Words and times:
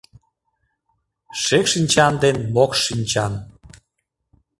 Шекш 1.43 1.69
шинчан 1.73 2.13
ден 2.23 2.37
мокш 2.55 2.77
шинчан 2.87 3.33